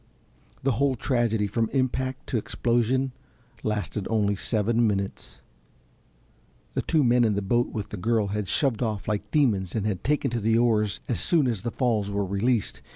[0.63, 3.11] The whole tragedy from impact to explosion
[3.61, 5.41] lasted only seven minutes.
[6.73, 10.03] The two men in the boat with the girl had shoved off like demons and
[10.03, 12.81] taken to the oars as soon as the falls were released.